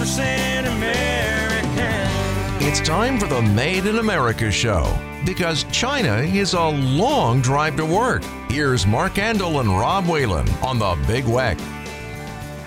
[0.00, 2.66] 100% American.
[2.66, 7.84] It's time for the Made in America show because China is a long drive to
[7.84, 8.24] work.
[8.48, 11.60] Here's Mark Andol and Rob Whalen on the Big Weck.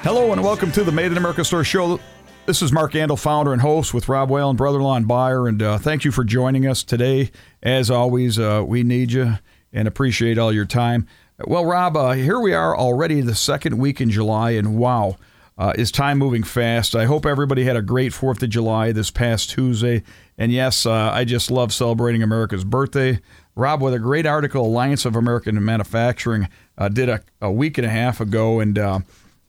[0.03, 1.99] Hello and welcome to the Made in America Store show.
[2.45, 5.79] This is Mark Andol, founder and host with Rob Whalen, brother-in-law and buyer, and uh,
[5.79, 7.31] thank you for joining us today.
[7.63, 9.39] As always, uh, we need you
[9.71, 11.07] and appreciate all your time.
[11.47, 15.17] Well, Rob, uh, here we are already the second week in July, and wow,
[15.57, 16.95] uh, is time moving fast.
[16.95, 20.03] I hope everybody had a great 4th of July this past Tuesday.
[20.37, 23.19] And yes, uh, I just love celebrating America's birthday.
[23.55, 27.85] Rob, with a great article, Alliance of American Manufacturing uh, did a, a, week and
[27.85, 29.01] a half ago, and uh,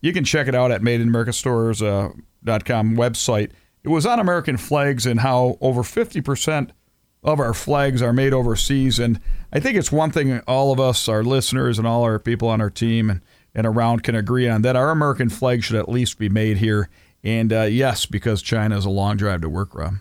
[0.03, 3.53] you can check it out at madeinamericastores.com website.
[3.83, 6.71] It was on American flags and how over 50%
[7.23, 8.99] of our flags are made overseas.
[8.99, 9.19] And
[9.51, 12.61] I think it's one thing all of us, our listeners, and all our people on
[12.61, 13.23] our team and,
[13.55, 16.89] and around can agree on that our American flag should at least be made here.
[17.23, 19.95] And uh, yes, because China is a long drive to work, Rob.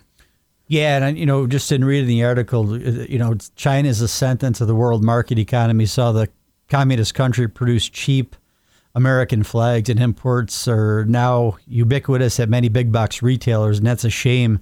[0.66, 4.60] Yeah, and you know, just in reading the article, you know, China is a sentence
[4.60, 5.86] of the world market economy.
[5.86, 6.28] Saw the
[6.68, 8.34] communist country produce cheap
[8.94, 14.10] American flags, and imports are now ubiquitous at many big box retailers, and that's a
[14.10, 14.60] shame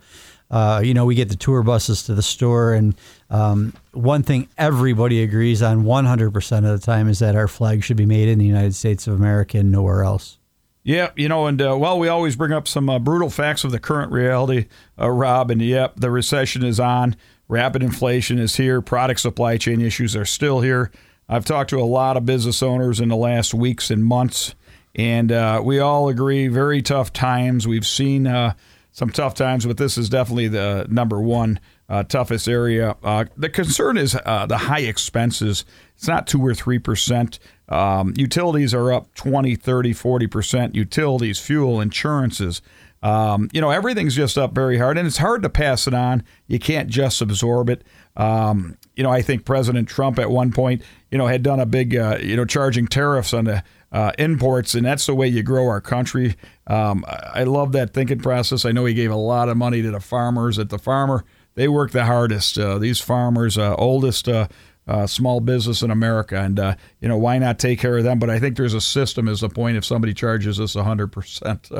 [0.52, 2.94] uh, you know, we get the tour buses to the store, and
[3.30, 7.96] um, one thing everybody agrees on 100% of the time is that our flag should
[7.96, 10.38] be made in the United States of America and nowhere else.
[10.84, 13.70] Yeah, you know, and uh, well, we always bring up some uh, brutal facts of
[13.70, 14.66] the current reality,
[15.00, 15.50] uh, Rob.
[15.50, 17.16] And yep, the recession is on.
[17.48, 18.82] Rapid inflation is here.
[18.82, 20.90] Product supply chain issues are still here.
[21.28, 24.54] I've talked to a lot of business owners in the last weeks and months,
[24.94, 27.66] and uh, we all agree very tough times.
[27.66, 28.54] We've seen uh,
[28.92, 32.94] some tough times, but this is definitely the number one uh, toughest area.
[33.02, 35.64] Uh, the concern is uh, the high expenses.
[35.96, 37.38] It's not 2 or 3%.
[37.68, 40.74] Um, utilities are up 20, 30, 40%.
[40.74, 42.60] Utilities, fuel, insurances.
[43.02, 46.22] Um, you know, everything's just up very hard, and it's hard to pass it on.
[46.46, 47.82] You can't just absorb it.
[48.16, 51.66] Um, you know, I think President Trump at one point, you know, had done a
[51.66, 55.42] big, uh, you know, charging tariffs on the uh, imports, and that's the way you
[55.42, 56.34] grow our country.
[56.66, 58.64] Um, I love that thinking process.
[58.64, 60.58] I know he gave a lot of money to the farmers.
[60.58, 62.58] At the farmer, they work the hardest.
[62.58, 64.48] Uh, these farmers, uh, oldest uh,
[64.88, 68.18] uh, small business in America, and uh, you know why not take care of them?
[68.18, 69.28] But I think there's a system.
[69.28, 71.70] Is the point if somebody charges us 100 percent?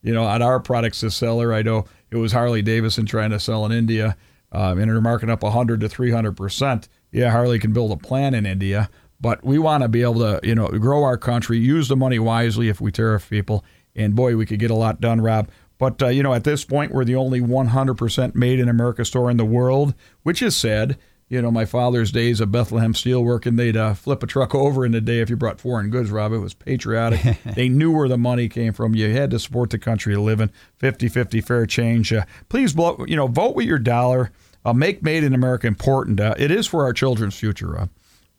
[0.00, 3.40] You know, on our products to seller, I know it was Harley Davidson trying to
[3.40, 4.16] sell in India,
[4.52, 6.88] um, and they're marking up 100 to 300 percent.
[7.10, 8.90] Yeah, Harley can build a plant in India,
[9.20, 12.18] but we want to be able to, you know, grow our country, use the money
[12.18, 13.64] wisely if we tariff people.
[13.96, 15.48] And boy, we could get a lot done, Rob.
[15.78, 19.30] But, uh, you know, at this point, we're the only 100% made in America store
[19.30, 20.98] in the world, which is sad.
[21.28, 24.86] You know, my father's days of Bethlehem Steel working, they'd uh, flip a truck over
[24.86, 26.32] in a day if you brought foreign goods, Rob.
[26.32, 27.38] It was patriotic.
[27.54, 28.94] they knew where the money came from.
[28.94, 30.50] You had to support the country you live in.
[30.78, 32.12] 50 50 fair change.
[32.12, 32.74] Uh, please,
[33.06, 34.30] you know, vote with your dollar.
[34.64, 36.18] Uh, make Made in America important.
[36.18, 37.90] Uh, it is for our children's future, Rob.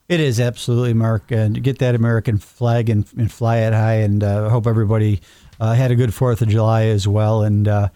[0.10, 1.32] It is absolutely, Mark.
[1.32, 3.98] And get that American flag and, and fly it high.
[3.98, 5.22] And I uh, hope everybody
[5.60, 7.44] uh, had a good Fourth of July as well.
[7.44, 7.90] And uh,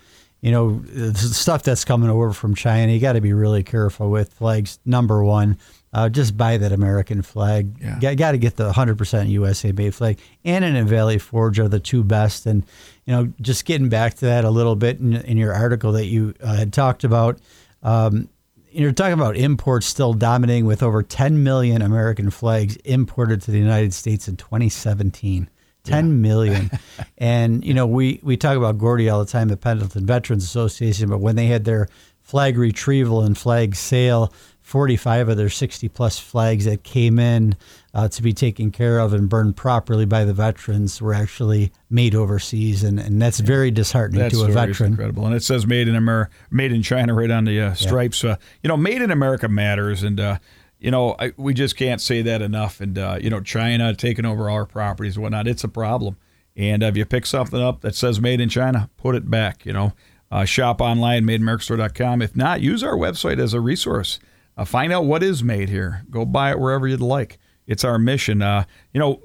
[0.43, 4.11] you know, the stuff that's coming over from China, you got to be really careful
[4.11, 4.77] with flags.
[4.85, 5.57] Number one,
[5.93, 7.77] uh, just buy that American flag.
[7.79, 8.13] Yeah.
[8.13, 10.19] Got to get the 100% USA made flag.
[10.43, 12.45] And an Valley Forge are the two best.
[12.45, 12.65] And
[13.05, 16.05] you know, just getting back to that a little bit in, in your article that
[16.05, 17.39] you uh, had talked about.
[17.81, 18.29] Um,
[18.73, 23.59] you're talking about imports still dominating with over 10 million American flags imported to the
[23.59, 25.49] United States in 2017.
[25.83, 26.13] 10 yeah.
[26.13, 26.71] million.
[27.17, 31.09] and, you know, we, we talk about Gordy all the time, the Pendleton Veterans Association,
[31.09, 31.87] but when they had their
[32.21, 37.55] flag retrieval and flag sale, 45 of their 60 plus flags that came in
[37.93, 42.15] uh, to be taken care of and burned properly by the veterans were actually made
[42.15, 43.45] overseas, and, and that's yeah.
[43.45, 44.93] very disheartening that to a veteran.
[44.93, 48.23] incredible, and it says "Made in America," "Made in China" right on the uh, stripes.
[48.23, 48.31] Yeah.
[48.31, 50.39] Uh, you know, "Made in America" matters, and uh,
[50.79, 52.81] you know I, we just can't say that enough.
[52.81, 56.17] And uh, you know, China taking over our properties and whatnot, it's a problem.
[56.55, 59.67] And if you pick something up that says "Made in China," put it back.
[59.67, 59.93] You know,
[60.31, 62.23] uh, shop online, madeinamericastore.com.
[62.23, 64.19] If not, use our website as a resource.
[64.65, 66.05] find out what is made here.
[66.09, 67.37] Go buy it wherever you'd like
[67.67, 68.41] it's our mission.
[68.41, 69.21] Uh, you know,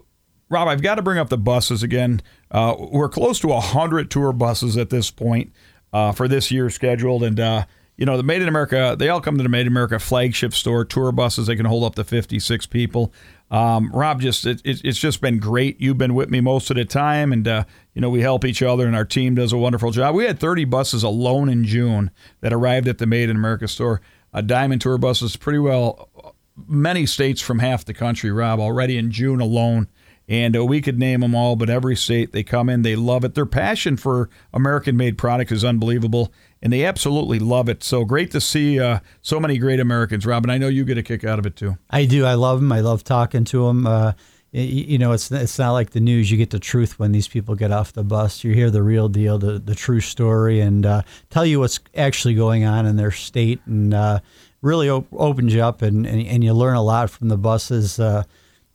[0.48, 2.22] Rob, I've got to bring up the buses again.
[2.50, 5.52] Uh, we're close to 100 tour buses at this point
[5.92, 7.22] uh, for this year scheduled.
[7.22, 9.68] And, uh, you know, the Made in America, they all come to the Made in
[9.68, 11.48] America flagship store, tour buses.
[11.48, 13.12] They can hold up to 56 people.
[13.50, 15.80] Um, Rob, just it, it, it's just been great.
[15.80, 17.64] You've been with me most of the time, and uh,
[17.94, 20.14] you know we help each other, and our team does a wonderful job.
[20.14, 24.02] We had 30 buses alone in June that arrived at the Made in America store.
[24.34, 26.34] A Diamond Tour buses pretty well
[26.66, 29.88] many states from half the country, Rob, already in June alone.
[30.30, 33.24] And uh, we could name them all, but every state they come in, they love
[33.24, 33.34] it.
[33.34, 37.82] Their passion for American-made product is unbelievable, and they absolutely love it.
[37.82, 40.44] So great to see uh, so many great Americans, Rob.
[40.44, 41.78] And I know you get a kick out of it too.
[41.88, 42.26] I do.
[42.26, 42.70] I love them.
[42.72, 43.86] I love talking to them.
[43.86, 44.12] Uh,
[44.50, 46.30] you know, it's it's not like the news.
[46.30, 48.44] You get the truth when these people get off the bus.
[48.44, 52.34] You hear the real deal, the the true story, and uh, tell you what's actually
[52.34, 54.20] going on in their state, and uh,
[54.62, 57.98] really op- opens you up, and, and and you learn a lot from the buses.
[57.98, 58.24] Uh,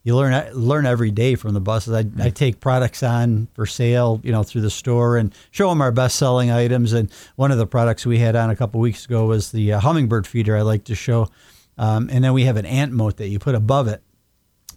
[0.04, 1.94] you learn learn every day from the buses.
[1.94, 5.82] I, I take products on for sale, you know, through the store and show them
[5.82, 6.92] our best selling items.
[6.92, 9.80] And one of the products we had on a couple weeks ago was the uh,
[9.80, 10.58] hummingbird feeder.
[10.58, 11.30] I like to show,
[11.78, 14.02] um, and then we have an ant moat that you put above it.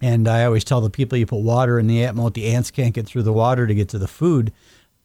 [0.03, 2.71] And I always tell the people you put water in the ant moat, the ants
[2.71, 4.53] can't get through the water to get to the food.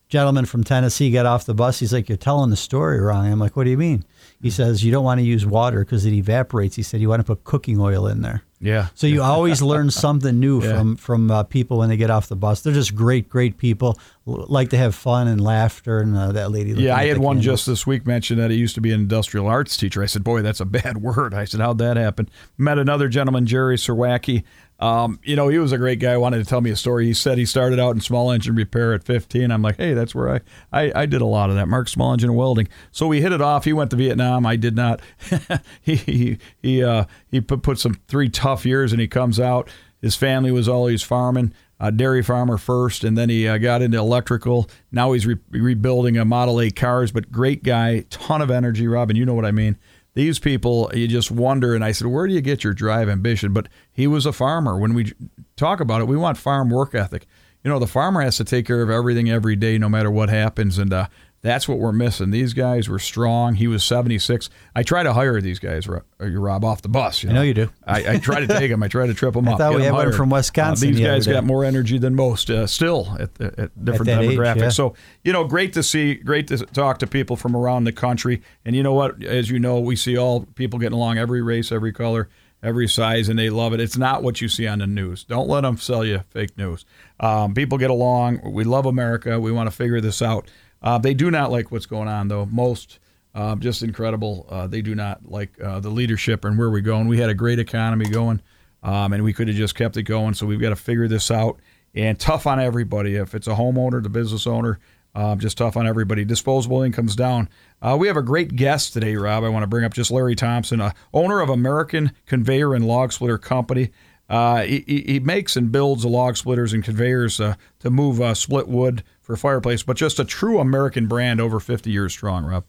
[0.09, 1.79] Gentleman from Tennessee got off the bus.
[1.79, 4.03] He's like, "You're telling the story wrong." I'm like, "What do you mean?"
[4.41, 7.19] He says, "You don't want to use water because it evaporates." He said, "You want
[7.19, 8.87] to put cooking oil in there." Yeah.
[8.93, 10.77] So you always learn something new Yeah.
[10.77, 12.61] from from uh, people when they get off the bus.
[12.61, 13.97] They're just great, great people.
[14.25, 15.99] Like to have fun and laughter.
[15.99, 16.71] And uh, that lady.
[16.73, 17.45] Yeah, I had one candles.
[17.45, 20.01] just this week mention that he used to be an industrial arts teacher.
[20.03, 23.45] I said, "Boy, that's a bad word." I said, "How'd that happen?" Met another gentleman,
[23.45, 24.43] Jerry Serwacki.
[24.81, 26.17] Um, you know, he was a great guy.
[26.17, 27.05] Wanted to tell me a story.
[27.05, 29.51] He said he started out in small engine repair at 15.
[29.51, 30.39] I'm like, "Hey, that's where I
[30.73, 32.67] I, I did a lot of that." Mark small engine welding.
[32.91, 33.65] So we hit it off.
[33.65, 34.45] He went to Vietnam.
[34.45, 34.99] I did not.
[35.81, 39.69] he he he uh, he put, put some three tough years, and he comes out.
[40.01, 43.97] His family was always farming a dairy farmer first, and then he uh, got into
[43.97, 44.69] electrical.
[44.91, 49.15] Now he's re- rebuilding a Model A cars, but great guy, ton of energy, Robin.
[49.15, 49.77] You know what I mean.
[50.13, 51.73] These people, you just wonder.
[51.73, 53.53] And I said, where do you get your drive, ambition?
[53.53, 54.77] But he was a farmer.
[54.77, 55.13] When we
[55.55, 57.25] talk about it, we want farm work ethic.
[57.63, 60.29] You know, the farmer has to take care of everything every day, no matter what
[60.29, 60.77] happens.
[60.77, 61.07] And uh,
[61.41, 62.29] that's what we're missing.
[62.29, 63.55] These guys were strong.
[63.55, 64.49] He was 76.
[64.75, 67.25] I try to hire these guys, uh, Rob, off the bus.
[67.25, 67.69] I know you do.
[67.85, 68.83] I, I try to take them.
[68.83, 69.57] I try to trip them up.
[69.57, 72.49] thought we had one from Wisconsin Uh, these the guys got more energy than most
[72.49, 74.57] uh, still at, at, at different age, demographics.
[74.57, 74.69] yeah.
[74.69, 74.93] So,
[75.23, 78.41] you know, great to see, great to talk to people from around the country.
[78.63, 79.23] And you know what?
[79.23, 82.29] As you know, we see all people getting along every race, every color,
[82.61, 83.79] every size, and they love it.
[83.79, 85.23] It's not what you see on the news.
[85.23, 86.85] Don't let them sell you fake news.
[87.19, 88.41] Um, people get along.
[88.53, 89.39] We love America.
[89.39, 90.47] We want to figure this out.
[90.81, 92.45] Uh, they do not like what's going on, though.
[92.45, 92.99] Most
[93.33, 94.47] um, just incredible.
[94.49, 97.07] Uh, they do not like uh, the leadership and where we're going.
[97.07, 98.41] We had a great economy going,
[98.83, 100.33] um, and we could have just kept it going.
[100.33, 101.59] So we've got to figure this out.
[101.93, 103.15] And tough on everybody.
[103.15, 104.79] If it's a homeowner, the business owner,
[105.13, 106.23] um, just tough on everybody.
[106.23, 107.49] Disposable income's down.
[107.81, 109.43] Uh, we have a great guest today, Rob.
[109.43, 113.11] I want to bring up just Larry Thompson, uh, owner of American Conveyor and Log
[113.11, 113.91] Splitter Company.
[114.31, 118.65] Uh, he, he makes and builds log splitters and conveyors uh, to move uh, split
[118.65, 122.63] wood for fireplace, but just a true American brand over 50 years strong, Rob.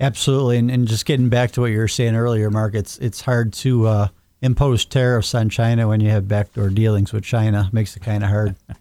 [0.00, 3.20] Absolutely, and, and just getting back to what you were saying earlier, Mark, it's it's
[3.20, 4.08] hard to uh,
[4.40, 7.68] impose tariffs on China when you have backdoor dealings with China.
[7.70, 8.56] Makes it kind of hard.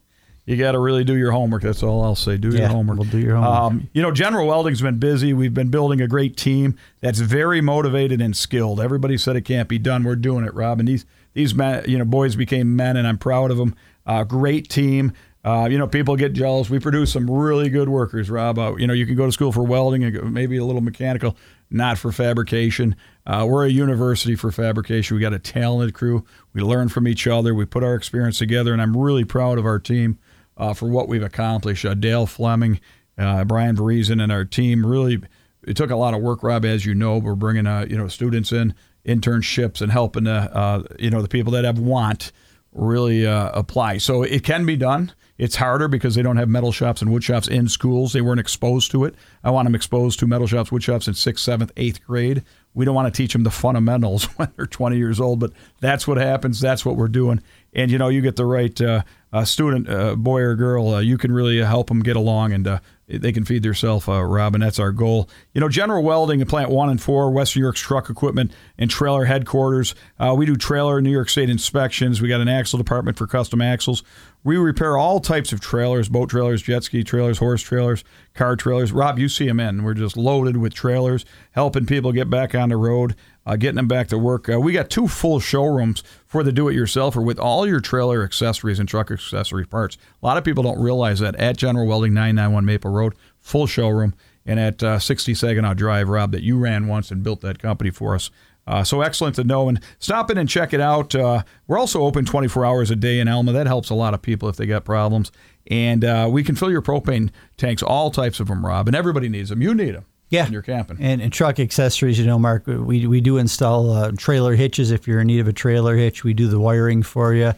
[0.46, 1.62] You got to really do your homework.
[1.62, 2.36] That's all I'll say.
[2.36, 3.00] Do your homework.
[3.00, 3.62] we'll do your homework.
[3.62, 5.32] Um, you know, General Welding's been busy.
[5.32, 8.82] We've been building a great team that's very motivated and skilled.
[8.82, 10.04] Everybody said it can't be done.
[10.04, 10.80] We're doing it, Rob.
[10.80, 13.76] And these these men, you know, boys became men, and I'm proud of them.
[14.06, 15.14] Uh, great team.
[15.46, 16.70] Uh, you know, people get jealous.
[16.70, 18.58] We produce some really good workers, Rob.
[18.58, 21.36] Uh, you know, you can go to school for welding and maybe a little mechanical,
[21.70, 22.96] not for fabrication.
[23.26, 25.16] Uh, we're a university for fabrication.
[25.16, 26.24] We got a talented crew.
[26.54, 27.54] We learn from each other.
[27.54, 30.18] We put our experience together, and I'm really proud of our team
[30.56, 31.84] uh, for what we've accomplished.
[31.84, 32.80] Uh, Dale Fleming,
[33.18, 35.22] uh, Brian Verizon, and our team really.
[35.66, 37.18] It took a lot of work, Rob, as you know.
[37.18, 38.74] We're bringing you know students in,
[39.06, 42.32] internships, and helping uh, you know the people that have want
[42.72, 43.98] really uh, apply.
[43.98, 45.14] So it can be done.
[45.38, 48.14] It's harder because they don't have metal shops and wood shops in schools.
[48.14, 49.16] They weren't exposed to it.
[49.44, 52.44] I want them exposed to metal shops, wood shops in sixth, seventh, eighth grade.
[52.76, 56.08] We don't want to teach them the fundamentals when they're 20 years old, but that's
[56.08, 56.60] what happens.
[56.60, 57.42] That's what we're doing.
[57.74, 61.00] And you know, you get the right uh, uh, student, uh, boy or girl, uh,
[61.00, 62.80] you can really help them get along and uh,
[63.18, 65.30] they can feed themselves, uh, Rob, and that's our goal.
[65.54, 68.90] You know, General Welding and Plant 1 and 4, Western New York's truck equipment and
[68.90, 69.96] trailer headquarters.
[70.20, 72.22] Uh, we do trailer New York State inspections.
[72.22, 74.04] We got an axle department for custom axles.
[74.44, 78.04] We repair all types of trailers, boat trailers, jet ski trailers, horse trailers,
[78.34, 78.92] car trailers.
[78.92, 79.84] Rob, you see them in.
[79.84, 83.88] We're just loaded with trailers, helping people get back on the road, uh, getting them
[83.88, 84.50] back to work.
[84.50, 88.88] Uh, we got two full showrooms for the do-it-yourselfer with all your trailer accessories and
[88.88, 89.98] truck accessory parts.
[90.22, 94.14] A lot of people don't realize that at General Welding 991 Maple Road, full showroom,
[94.46, 97.92] and at uh, 60 Saginaw Drive, Rob, that you ran once and built that company
[97.92, 98.30] for us.
[98.66, 99.68] Uh, so excellent to know.
[99.68, 101.14] And stop in and check it out.
[101.14, 103.52] Uh, we're also open 24 hours a day in Elma.
[103.52, 105.32] That helps a lot of people if they got problems.
[105.68, 108.88] And uh, we can fill your propane tanks, all types of them, Rob.
[108.88, 109.62] And everybody needs them.
[109.62, 110.06] You need them.
[110.30, 110.50] Yeah.
[110.50, 110.98] You're camping.
[111.00, 115.08] And, and truck accessories, you know, Mark, we, we do install uh, trailer hitches if
[115.08, 116.24] you're in need of a trailer hitch.
[116.24, 117.54] We do the wiring for you.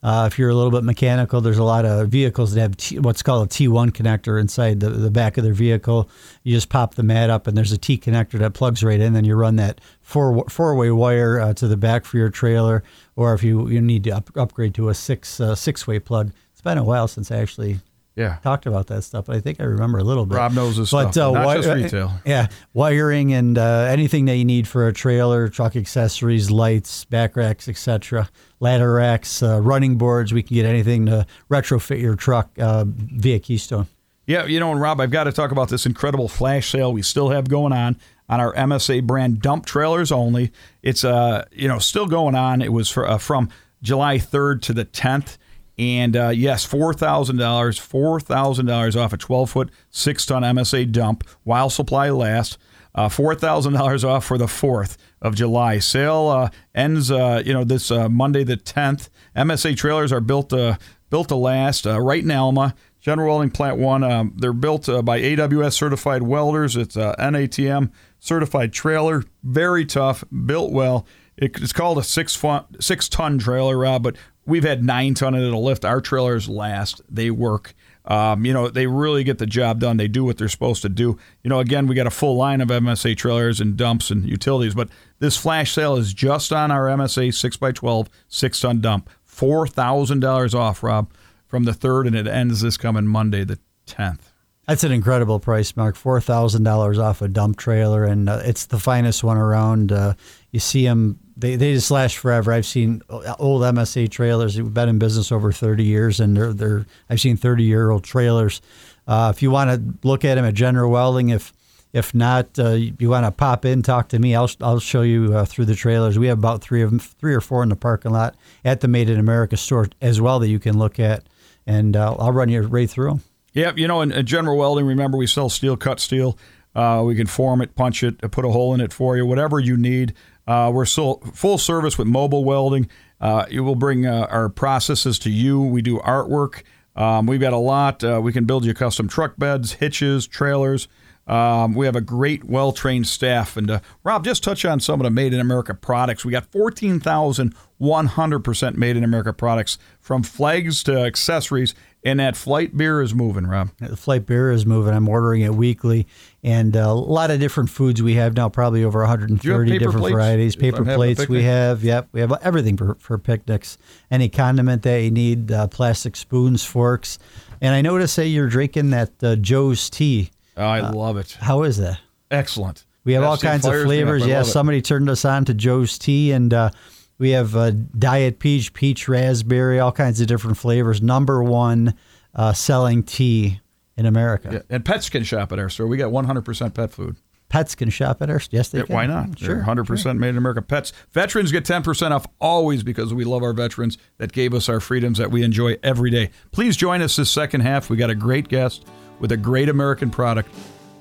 [0.00, 2.98] Uh, if you're a little bit mechanical, there's a lot of vehicles that have T,
[3.00, 6.08] what's called a T1 connector inside the, the back of their vehicle.
[6.44, 9.12] You just pop the mat up, and there's a T connector that plugs right in.
[9.12, 12.84] Then you run that four four way wire uh, to the back for your trailer,
[13.16, 16.30] or if you, you need to up, upgrade to a six uh, six way plug.
[16.52, 17.80] It's been a while since I actually
[18.18, 18.36] Yeah.
[18.42, 20.34] talked about that stuff, but I think I remember a little bit.
[20.36, 22.12] Rob knows his But, stuff, uh, not wi- just retail.
[22.26, 27.36] Yeah, wiring and uh, anything that you need for a trailer, truck accessories, lights, back
[27.36, 28.28] racks, etc.
[28.60, 30.32] Ladder racks, uh, running boards.
[30.34, 33.86] We can get anything to retrofit your truck uh, via Keystone.
[34.26, 37.00] Yeah, you know, and Rob, I've got to talk about this incredible flash sale we
[37.02, 37.96] still have going on
[38.28, 40.52] on our MSA brand dump trailers only.
[40.82, 42.60] It's uh, you know, still going on.
[42.60, 43.48] It was for, uh, from
[43.80, 45.38] July 3rd to the 10th.
[45.78, 50.42] And uh, yes, four thousand dollars, four thousand dollars off a twelve foot, six ton
[50.42, 52.58] MSA dump while supply lasts.
[52.94, 55.78] Uh, four thousand dollars off for the fourth of July.
[55.78, 59.08] Sale uh, ends, uh, you know, this uh, Monday the tenth.
[59.36, 60.78] MSA trailers are built uh,
[61.10, 61.86] built to last.
[61.86, 64.02] Right in Elma, General Welding Plant One.
[64.02, 66.74] Um, they're built by AWS certified welders.
[66.76, 69.22] It's a NATM certified trailer.
[69.44, 71.06] Very tough, built well.
[71.40, 74.16] It's called a six fun, six ton trailer, Rob, but
[74.48, 75.84] we've had nine ton and it'll lift.
[75.84, 77.00] Our trailers last.
[77.08, 77.74] They work.
[78.04, 79.98] Um, you know, they really get the job done.
[79.98, 81.18] They do what they're supposed to do.
[81.42, 84.74] You know, again, we got a full line of MSA trailers and dumps and utilities,
[84.74, 84.88] but
[85.18, 89.10] this flash sale is just on our MSA 6x12 six ton dump.
[89.30, 91.12] $4,000 off, Rob,
[91.46, 94.32] from the 3rd, and it ends this coming Monday, the 10th.
[94.66, 95.96] That's an incredible price, Mark.
[95.96, 99.92] Four thousand dollars off a dump trailer, and uh, it's the finest one around.
[99.92, 100.12] Uh,
[100.50, 102.52] you see them; they, they just last forever.
[102.52, 104.60] I've seen old MSA trailers.
[104.60, 108.04] We've been in business over thirty years, and they're, they're I've seen thirty year old
[108.04, 108.60] trailers.
[109.06, 111.52] Uh, if you want to look at them at General Welding, if
[111.92, 114.34] if not, uh, you want to pop in, talk to me.
[114.34, 116.18] I'll I'll show you uh, through the trailers.
[116.18, 118.88] We have about three of them, three or four in the parking lot at the
[118.88, 121.24] Made in America store as well that you can look at,
[121.66, 123.22] and uh, I'll run you right through them.
[123.54, 126.36] Yeah, you know, in, in General Welding, remember we sell steel cut steel.
[126.74, 129.58] Uh, we can form it, punch it, put a hole in it for you, whatever
[129.58, 130.14] you need.
[130.48, 132.88] Uh, we're full service with mobile welding.
[133.20, 135.60] Uh, it will bring uh, our processes to you.
[135.60, 136.62] We do artwork.
[136.96, 138.02] Um, we've got a lot.
[138.02, 140.88] Uh, we can build you custom truck beds, hitches, trailers.
[141.26, 143.58] Um, we have a great, well trained staff.
[143.58, 146.24] And uh, Rob, just touch on some of the Made in America products.
[146.24, 151.74] We got 14,100% Made in America products from flags to accessories.
[152.08, 153.70] And that flight beer is moving, Rob.
[153.78, 154.94] The flight beer is moving.
[154.94, 156.06] I'm ordering it weekly,
[156.42, 158.48] and uh, a lot of different foods we have now.
[158.48, 160.12] Probably over 130 different plates?
[160.14, 160.56] varieties.
[160.56, 161.84] Paper I'm having a plates we have.
[161.84, 163.76] Yep, we have everything for, for picnics.
[164.10, 167.18] Any condiment that you need, uh, plastic spoons, forks,
[167.60, 170.30] and I noticed that you're drinking that uh, Joe's tea.
[170.56, 171.36] Oh, I love it.
[171.40, 172.00] How is that?
[172.30, 172.84] Excellent.
[173.04, 173.86] We have all kinds of fires me up.
[173.86, 174.22] flavors.
[174.24, 176.70] I Yeah, somebody turned us on to Joe's tea, and uh,
[177.18, 181.02] we have uh, diet peach, peach raspberry, all kinds of different flavors.
[181.02, 181.94] Number one
[182.34, 183.60] uh, selling tea
[183.96, 184.50] in America.
[184.52, 185.86] Yeah, and pets can shop at our store.
[185.88, 187.16] We got 100% pet food.
[187.48, 188.38] Pets can shop at our.
[188.38, 188.58] Store.
[188.58, 188.94] Yes, they Yeah, can.
[188.94, 189.38] why not?
[189.38, 189.56] Sure.
[189.56, 190.60] They're 100% made in America.
[190.62, 190.92] Pets.
[191.12, 195.16] Veterans get 10% off always because we love our veterans that gave us our freedoms
[195.18, 196.30] that we enjoy every day.
[196.52, 197.88] Please join us this second half.
[197.90, 198.86] We got a great guest
[199.18, 200.50] with a great American product,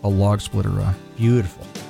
[0.04, 0.96] a log splitter rod.
[1.18, 1.87] Beautiful.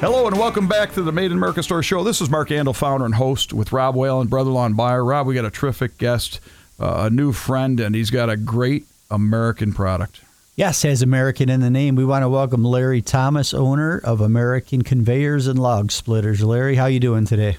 [0.00, 2.04] Hello and welcome back to the Made in America Store Show.
[2.04, 5.02] This is Mark Andol, founder and host with Rob Whalen, brother-in-law and buyer.
[5.02, 6.38] Rob, we got a terrific guest,
[6.78, 10.20] uh, a new friend, and he's got a great American product.
[10.54, 11.96] Yes, has American in the name.
[11.96, 16.44] We want to welcome Larry Thomas, owner of American Conveyors and Log Splitters.
[16.44, 17.56] Larry, how you doing today?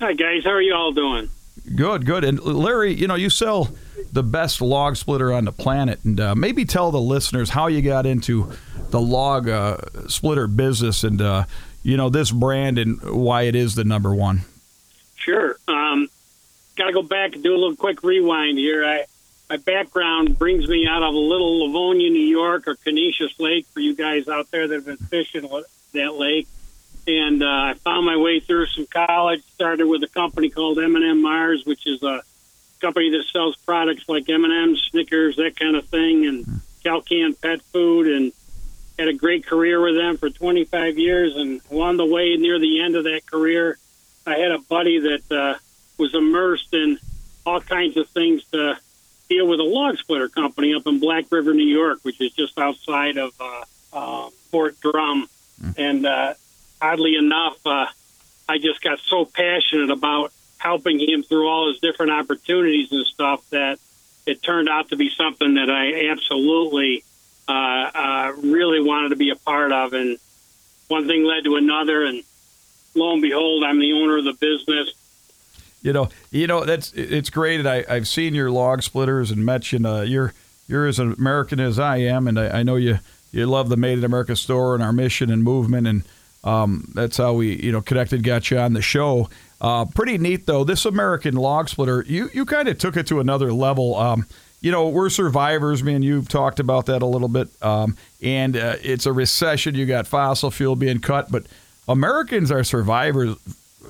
[0.00, 1.30] Hi guys, how are you all doing?
[1.74, 2.24] Good, good.
[2.24, 3.70] And Larry, you know, you sell
[4.12, 7.80] the best log splitter on the planet, and uh, maybe tell the listeners how you
[7.80, 8.52] got into
[8.90, 9.78] the log uh,
[10.08, 11.44] splitter business, and uh,
[11.86, 14.42] you know this brand and why it is the number one.
[15.14, 15.56] Sure.
[15.68, 16.08] Um,
[16.76, 18.84] Got to go back and do a little quick rewind here.
[18.84, 19.04] I,
[19.48, 23.80] my background brings me out of a little Livonia, New York, or Conesus Lake for
[23.80, 25.48] you guys out there that have been fishing
[25.94, 26.48] that lake.
[27.06, 29.42] And uh, I found my way through some college.
[29.54, 32.22] Started with a company called M&M Mars, which is a
[32.80, 37.62] company that sells products like M&M's, Snickers, that kind of thing, and Kal Kan pet
[37.62, 38.08] food.
[38.08, 38.32] And
[38.98, 41.36] had a great career with them for 25 years.
[41.36, 43.78] And along the way, near the end of that career,
[44.26, 45.58] I had a buddy that uh,
[45.98, 46.98] was immersed in
[47.44, 48.78] all kinds of things to
[49.28, 52.58] deal with a log splitter company up in Black River, New York, which is just
[52.58, 55.28] outside of uh, uh, Fort Drum.
[55.76, 56.34] And uh,
[56.80, 57.86] oddly enough, uh,
[58.48, 63.48] I just got so passionate about helping him through all his different opportunities and stuff
[63.50, 63.78] that
[64.26, 67.04] it turned out to be something that I absolutely
[67.48, 69.92] uh, uh, really wanted to be a part of.
[69.92, 70.18] And
[70.88, 72.22] one thing led to another, and
[72.94, 74.92] lo and behold, I'm the owner of the business.
[75.82, 77.64] You know, you know that's it's great.
[77.66, 79.76] I, I've seen your log splitters and met you.
[79.76, 80.32] And, uh, you're
[80.66, 82.98] you're as American as I am, and I, I know you
[83.30, 86.02] you love the Made in America store and our mission and movement, and
[86.42, 89.28] um, that's how we you know connected, got you on the show.
[89.60, 90.64] Uh, pretty neat though.
[90.64, 93.94] This American log splitter, you you kind of took it to another level.
[93.94, 94.26] Um,
[94.60, 95.82] you know, we're survivors.
[95.82, 97.48] Me and you've talked about that a little bit.
[97.62, 99.74] Um, and uh, it's a recession.
[99.74, 101.46] You got fossil fuel being cut, but
[101.88, 103.36] Americans are survivors.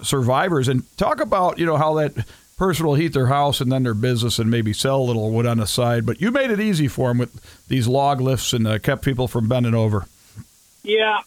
[0.03, 2.13] Survivors, and talk about you know how that
[2.57, 5.47] person will heat their house and then their business and maybe sell a little wood
[5.47, 6.07] on the side.
[6.07, 9.29] But you made it easy for them with these log lifts and uh, kept people
[9.29, 10.07] from bending over.
[10.83, 11.21] Yeah,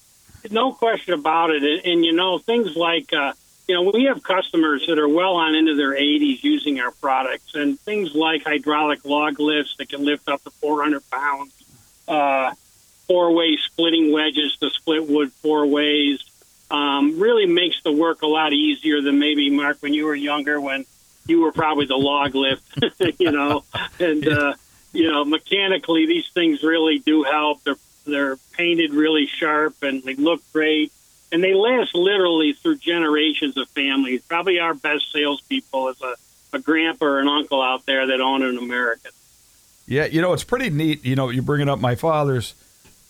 [0.49, 1.63] no question about it.
[1.63, 3.33] And, and you know, things like, uh,
[3.69, 7.53] you know, we have customers that are well on into their 80s using our products,
[7.53, 11.53] and things like hydraulic log lifts that can lift up to 400 pounds,
[12.07, 12.51] uh,
[13.07, 16.19] four way splitting wedges to split wood four ways.
[16.71, 20.59] Um, really makes the work a lot easier than maybe Mark when you were younger
[20.59, 20.85] when
[21.27, 22.63] you were probably the log lift,
[23.19, 23.63] you know,
[23.99, 24.53] and uh,
[24.93, 27.63] you know mechanically these things really do help.
[27.63, 30.91] They're they're painted really sharp and they look great,
[31.31, 34.21] and they last literally through generations of families.
[34.23, 36.15] Probably our best salespeople is a,
[36.53, 39.11] a grandpa or an uncle out there that own an American.
[39.87, 41.03] Yeah, you know it's pretty neat.
[41.05, 42.53] You know, you're bringing up my father's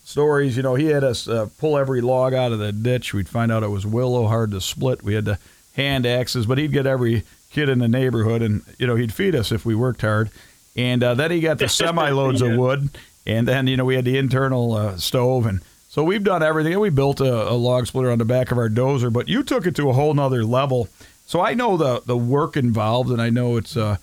[0.06, 0.56] stories.
[0.58, 3.14] You know, he had us uh, pull every log out of the ditch.
[3.14, 5.04] We'd find out it was willow, hard to split.
[5.04, 5.40] We had to
[5.76, 9.36] hand axes, but he'd get every kid in the neighborhood, and you know he'd feed
[9.36, 10.30] us if we worked hard.
[10.76, 12.50] And uh, then he got the semi loads Yeah.
[12.52, 12.90] of wood,
[13.26, 15.60] and then you know we had the internal uh, stove, and
[15.90, 16.74] so we've done everything.
[16.74, 19.44] And we built a, a log splitter on the back of our dozer, but you
[19.44, 20.88] took it to a whole nother level.
[21.26, 23.98] So I know the the work involved, and I know it's uh,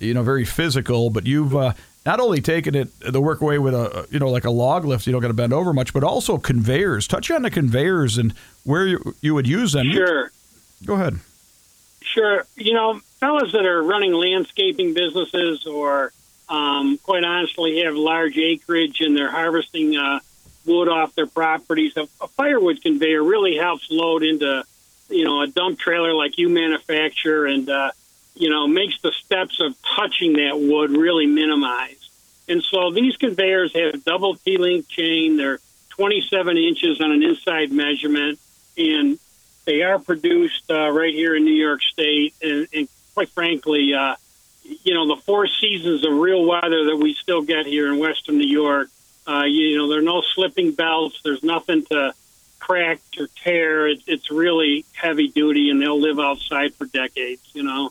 [0.00, 1.72] you know very physical, but you've uh,
[2.04, 5.06] not only taken it the work away with a you know like a log lift,
[5.06, 7.06] you don't got to bend over much, but also conveyors.
[7.06, 9.90] Touch on the conveyors and where you, you would use them.
[9.90, 10.30] Sure.
[10.84, 11.18] Go ahead.
[12.02, 12.46] Sure.
[12.56, 16.12] You know, fellas that are running landscaping businesses or,
[16.48, 20.20] um, quite honestly, have large acreage and they're harvesting uh,
[20.68, 24.62] wood off their properties, a, a firewood conveyor really helps load into,
[25.08, 27.90] you know, a dump trailer like you manufacture and, uh,
[28.34, 32.10] you know, makes the steps of touching that wood really minimized.
[32.48, 35.36] And so these conveyors have double T-link chain.
[35.36, 35.58] They're
[35.90, 38.38] 27 inches on an inside measurement,
[38.76, 39.18] and
[39.64, 42.34] they are produced uh, right here in New York State.
[42.40, 44.14] And, and quite frankly, uh,
[44.62, 48.38] you know, the four seasons of real weather that we still get here in Western
[48.38, 48.88] New York,
[49.28, 51.20] uh, you know, there are no slipping belts.
[51.22, 52.14] There's nothing to
[52.58, 53.88] crack or tear.
[53.88, 57.42] It, it's really heavy duty, and they'll live outside for decades.
[57.52, 57.90] You know,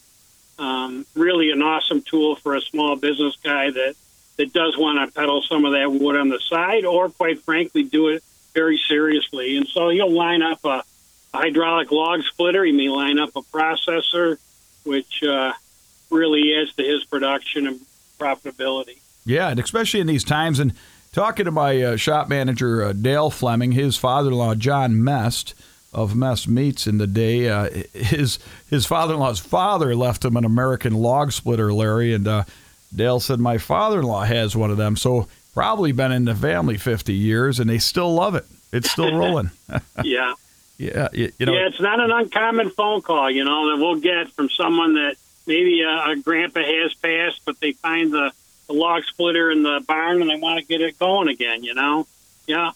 [0.58, 3.95] um, really an awesome tool for a small business guy that
[4.38, 7.84] that does want to peddle some of that wood on the side, or quite frankly,
[7.84, 8.23] do it
[8.54, 9.58] very seriously.
[9.58, 10.84] And so he'll line up a,
[11.34, 12.63] a hydraulic log splitter.
[12.63, 14.38] He may line up a processor,
[14.84, 15.54] which uh,
[16.10, 17.80] really adds to his production and
[18.19, 19.00] profitability.
[19.26, 20.60] Yeah, and especially in these times.
[20.60, 20.73] And
[21.17, 25.56] talking to my uh, shop manager, uh, Dale Fleming, his father in law, John Mest
[25.91, 28.38] of Mest Meats in the day, uh, his
[28.69, 32.13] his father in law's father left him an American log splitter, Larry.
[32.13, 32.43] And uh,
[32.95, 34.95] Dale said, My father in law has one of them.
[34.95, 38.45] So probably been in the family 50 years and they still love it.
[38.71, 39.49] It's still rolling.
[40.03, 40.36] yeah.
[40.77, 41.53] yeah, you, you know.
[41.53, 45.15] yeah, it's not an uncommon phone call, you know, that we'll get from someone that
[45.47, 48.32] maybe a, a grandpa has passed, but they find the,
[48.67, 51.73] the log splitter in the barn and they want to get it going again, you
[51.73, 52.08] know?
[52.45, 52.71] Yeah.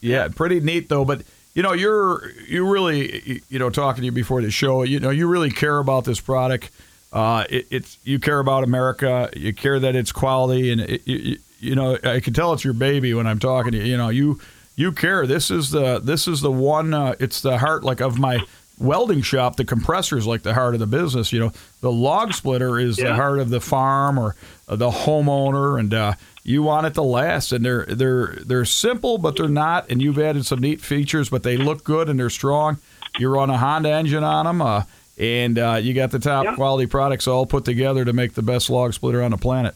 [0.00, 1.04] Yeah, pretty neat though.
[1.04, 1.22] But
[1.54, 4.82] you know, you're you really you know talking to you before the show.
[4.84, 6.70] You know, you really care about this product.
[7.12, 9.28] Uh, it, it's you care about America.
[9.36, 12.74] You care that it's quality, and it, you, you know I can tell it's your
[12.74, 13.84] baby when I'm talking to you.
[13.84, 14.40] You know, you
[14.76, 15.26] you care.
[15.26, 16.94] This is the this is the one.
[16.94, 18.40] Uh, it's the heart like of my
[18.78, 19.56] welding shop.
[19.56, 21.32] The compressor is like the heart of the business.
[21.32, 24.34] You know, the log splitter is the heart of the farm or
[24.76, 27.52] the homeowner, and uh, you want it to last.
[27.52, 29.90] And they're they're they're simple, but they're not.
[29.90, 32.78] And you've added some neat features, but they look good and they're strong.
[33.18, 34.84] You run a Honda engine on them, uh,
[35.18, 36.54] and uh, you got the top Yeah.
[36.54, 39.74] quality products all put together to make the best log splitter on the planet.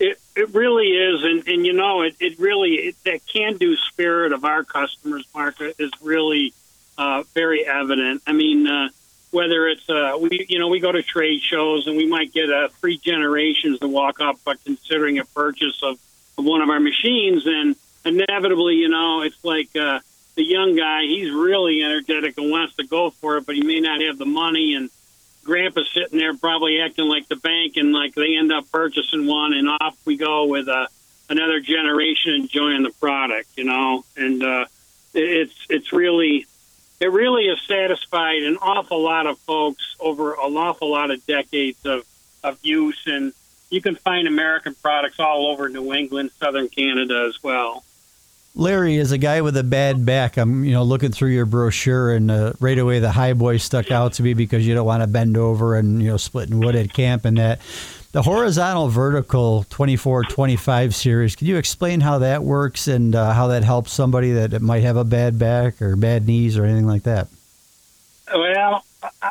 [0.00, 4.32] It, it really is, and, and you know, it, it really it, that can-do spirit
[4.32, 6.52] of our customers, Mark, is really
[6.98, 8.20] uh, very evident.
[8.26, 8.88] I mean, uh,
[9.34, 12.48] whether it's uh, we, you know, we go to trade shows and we might get
[12.50, 15.98] uh, three generations to walk up, but considering a purchase of,
[16.38, 19.98] of one of our machines, and inevitably, you know, it's like uh,
[20.36, 23.80] the young guy, he's really energetic and wants to go for it, but he may
[23.80, 24.88] not have the money and
[25.42, 29.52] grandpa's sitting there probably acting like the bank, and like they end up purchasing one,
[29.52, 30.86] and off we go with uh,
[31.28, 34.04] another generation enjoying the product, you know.
[34.16, 34.66] And uh,
[35.12, 36.46] it's it's really
[37.04, 41.84] it really has satisfied an awful lot of folks over an awful lot of decades
[41.84, 42.02] of
[42.42, 43.34] of use, and
[43.68, 47.84] you can find American products all over New England, southern Canada as well.
[48.54, 52.14] Larry, is a guy with a bad back, I'm you know looking through your brochure,
[52.14, 55.02] and uh, right away the high boy stuck out to me because you don't want
[55.02, 57.60] to bend over and you know splitting wood at camp and that.
[58.14, 63.48] The horizontal vertical 24 25 series, can you explain how that works and uh, how
[63.48, 67.02] that helps somebody that might have a bad back or bad knees or anything like
[67.02, 67.26] that?
[68.32, 68.84] Well,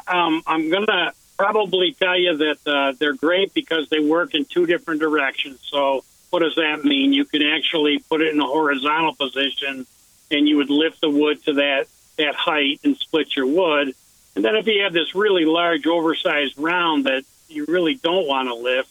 [0.06, 4.44] um, I'm going to probably tell you that uh, they're great because they work in
[4.44, 5.62] two different directions.
[5.64, 7.14] So, what does that mean?
[7.14, 9.88] You can actually put it in a horizontal position
[10.30, 13.96] and you would lift the wood to that, that height and split your wood.
[14.36, 18.48] And then if you have this really large, oversized round that you really don't want
[18.48, 18.90] to lift,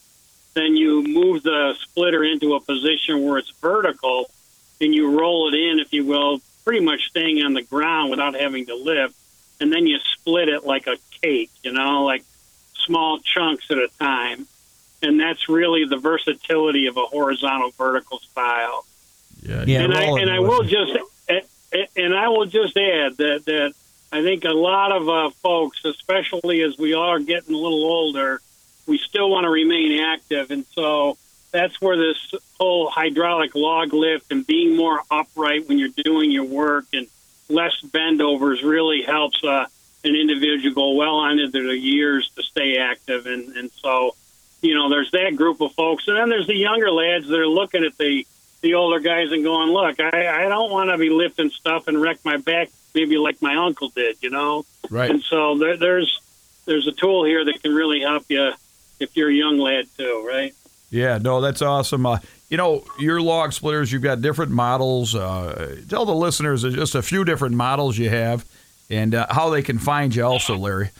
[0.54, 4.30] then you move the splitter into a position where it's vertical
[4.80, 8.34] and you roll it in, if you will, pretty much staying on the ground without
[8.34, 9.14] having to lift.
[9.60, 12.24] And then you split it like a cake, you know, like
[12.74, 14.46] small chunks at a time.
[15.02, 18.84] And that's really the versatility of a horizontal vertical style.
[19.42, 20.96] Yeah, Yeah, and I and I will just
[21.96, 23.74] and I will just add that that
[24.12, 28.40] I think a lot of uh, folks, especially as we are getting a little older,
[28.86, 31.16] we still want to remain active, and so
[31.52, 36.44] that's where this whole hydraulic log lift and being more upright when you're doing your
[36.44, 37.06] work and
[37.48, 39.66] less bendovers really helps uh,
[40.04, 44.14] an individual go well on into their years to stay active, and and so
[44.60, 47.46] you know there's that group of folks, and then there's the younger lads that are
[47.46, 48.26] looking at the
[48.62, 52.00] the older guys and going, look, I, I don't want to be lifting stuff and
[52.00, 54.64] wreck my back, maybe like my uncle did, you know.
[54.88, 55.10] right.
[55.10, 56.20] And so there, there's
[56.64, 58.52] there's a tool here that can really help you
[59.02, 60.54] if you're a young lad too, right?
[60.90, 62.04] Yeah, no, that's awesome.
[62.06, 62.18] Uh,
[62.50, 65.14] you know, your log splitters, you've got different models.
[65.14, 68.44] Uh, tell the listeners just a few different models you have
[68.90, 70.90] and uh, how they can find you also, Larry.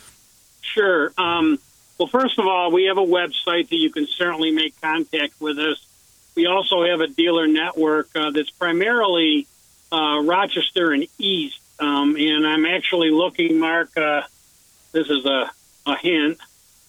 [0.63, 1.13] Sure.
[1.19, 1.59] Um,
[1.99, 5.59] well, first of all, we have a website that you can certainly make contact with
[5.59, 5.87] us.
[6.35, 9.47] We also have a dealer network uh, that's primarily
[9.93, 11.61] uh, Rochester and East.
[11.79, 14.23] Um, and I'm actually looking, Mark, uh,
[14.93, 15.51] this is a,
[15.85, 16.39] a hint,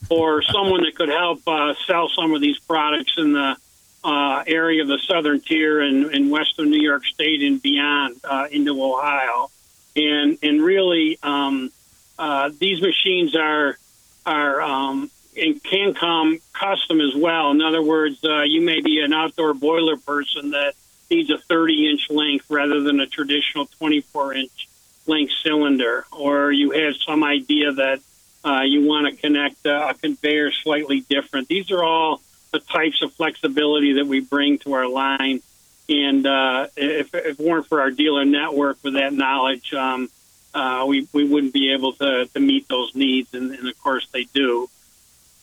[0.07, 3.55] for someone that could help uh, sell some of these products in the
[4.03, 8.47] uh, area of the southern tier and in western New York State and beyond uh,
[8.51, 9.49] into Ohio.
[9.95, 11.71] And, and really, um,
[12.17, 13.77] uh, these machines are
[14.25, 17.51] are um, and can come custom as well.
[17.51, 20.75] In other words, uh, you may be an outdoor boiler person that
[21.09, 24.69] needs a 30 inch length rather than a traditional 24 inch
[25.05, 27.99] length cylinder, or you have some idea that
[28.45, 31.47] uh, you want to connect uh, a conveyor slightly different.
[31.47, 35.41] These are all the types of flexibility that we bring to our line.
[35.89, 40.09] And uh, if, if it weren't for our dealer network with that knowledge, um,
[40.53, 43.33] uh, we, we wouldn't be able to, to meet those needs.
[43.33, 44.69] And, and of course, they do.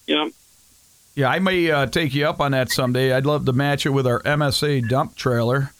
[0.06, 0.28] Yeah.
[1.14, 3.12] Yeah, I may uh, take you up on that someday.
[3.12, 5.72] I'd love to match it with our MSA dump trailer,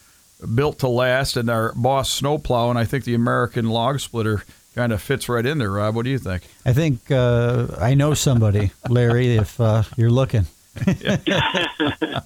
[0.53, 2.69] built to last, and our Boss snowplow.
[2.69, 4.43] And I think the American log splitter
[4.75, 5.71] kind of fits right in there.
[5.71, 6.43] Rob, what do you think?
[6.65, 10.45] I think uh, I know somebody, Larry, if uh, you're looking.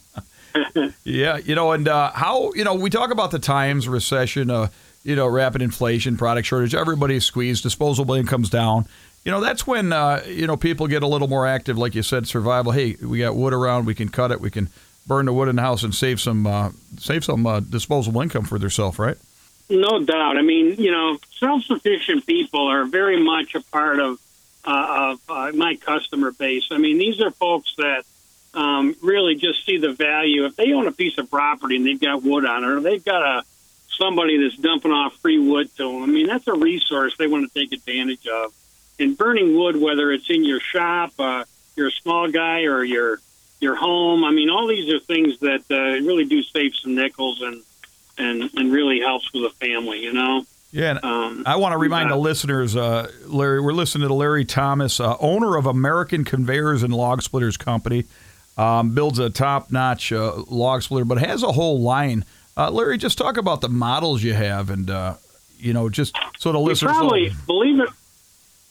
[1.04, 4.70] Yeah, you know, and uh, how you know we talk about the times, recession, uh,
[5.04, 6.74] you know, rapid inflation, product shortage.
[6.74, 8.88] Everybody's squeezed, disposable income's down.
[9.24, 12.04] You know, that's when uh, you know people get a little more active, like you
[12.04, 12.72] said, survival.
[12.72, 14.70] Hey, we got wood around, we can cut it, we can
[15.08, 18.46] burn the wood in the house and save some uh, save some uh, disposable income
[18.46, 19.18] for themselves, right?
[19.70, 20.38] No doubt.
[20.38, 24.20] I mean, you know, self-sufficient people are very much a part of
[24.64, 26.68] uh, of uh, my customer base.
[26.72, 28.04] I mean, these are folks that
[28.54, 30.46] um, really just see the value.
[30.46, 33.04] If they own a piece of property and they've got wood on it, or they've
[33.04, 33.44] got a
[33.90, 37.52] somebody that's dumping off free wood to them, I mean, that's a resource they want
[37.52, 38.54] to take advantage of.
[39.00, 41.44] And burning wood, whether it's in your shop, uh,
[41.76, 43.20] you're a small guy, or your
[43.60, 44.24] your home.
[44.24, 47.64] I mean, all these are things that uh, really do save some nickels and
[48.18, 50.04] and and really helps with a family.
[50.04, 50.46] You know.
[50.72, 52.16] Yeah, and Um, I want to remind yeah.
[52.16, 56.94] the listeners, uh, Larry, we're listening to Larry Thomas, uh, owner of American Conveyors and
[56.94, 58.04] Log Splitters Company.
[58.58, 62.24] Um, builds a top-notch uh, log splitter, but has a whole line.
[62.58, 65.16] Uh, Larry, just talk about the models you have, and uh,
[65.58, 67.90] you know, just so the We listeners probably believe it.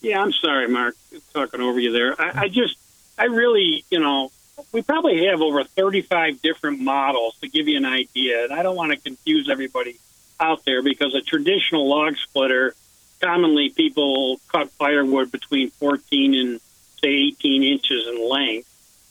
[0.01, 0.97] Yeah, I'm sorry, Mark,
[1.33, 2.21] talking over you there.
[2.21, 2.77] I, I just,
[3.19, 4.31] I really, you know,
[4.73, 8.77] we probably have over 35 different models to give you an idea, and I don't
[8.77, 9.99] want to confuse everybody
[10.41, 12.75] out there because a traditional log splitter,
[13.21, 16.61] commonly people cut firewood between 14 and
[17.01, 18.69] say 18 inches in length.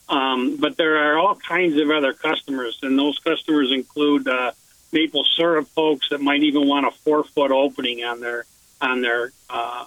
[0.09, 4.51] Um, but there are all kinds of other customers, and those customers include uh,
[4.91, 8.45] maple syrup folks that might even want a four foot opening on their
[8.81, 9.85] on their uh,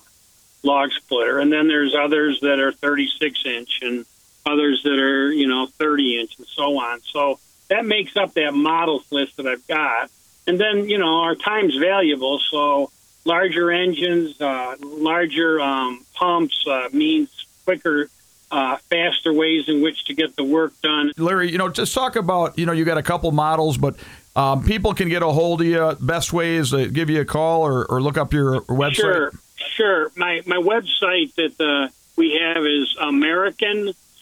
[0.62, 4.06] log splitter, and then there's others that are 36 inch and
[4.46, 7.00] others that are you know 30 inch and so on.
[7.02, 10.10] So that makes up that models list that I've got,
[10.46, 12.90] and then you know our time's valuable, so
[13.24, 17.28] larger engines, uh, larger um, pumps uh, means
[17.64, 18.08] quicker
[18.50, 21.12] uh, faster ways in which to get the work done.
[21.16, 23.96] Larry, you know, just talk about, you know, you got a couple models, but
[24.36, 25.96] um, people can get a hold of you.
[26.00, 28.94] Best ways to give you a call or, or look up your website.
[28.94, 30.12] Sure, sure.
[30.16, 32.96] My my website that uh, we have is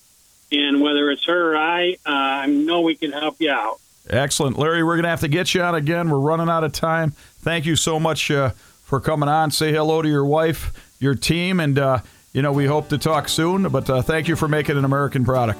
[0.51, 3.79] and whether it's her or I, uh, I know we can help you out.
[4.09, 4.83] Excellent, Larry.
[4.83, 6.09] We're going to have to get you on again.
[6.09, 7.11] We're running out of time.
[7.11, 8.49] Thank you so much uh,
[8.83, 9.51] for coming on.
[9.51, 11.99] Say hello to your wife, your team, and uh,
[12.33, 13.69] you know we hope to talk soon.
[13.69, 15.59] But uh, thank you for making an American product.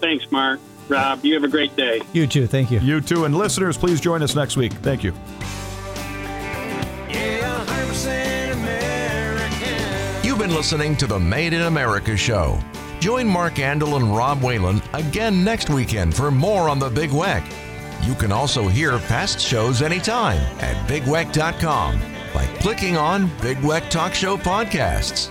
[0.00, 0.60] Thanks, Mark.
[0.88, 2.00] Rob, you have a great day.
[2.12, 2.46] You too.
[2.46, 2.80] Thank you.
[2.80, 4.72] You too, and listeners, please join us next week.
[4.72, 5.12] Thank you.
[7.08, 10.26] Yeah, 100% American.
[10.26, 12.58] You've been listening to the Made in America show.
[12.98, 17.44] Join Mark Andol and Rob Whalen again next weekend for more on the Big Weck.
[18.02, 22.00] You can also hear past shows anytime at bigweck.com
[22.32, 25.30] by clicking on Big Weck Talk Show Podcasts.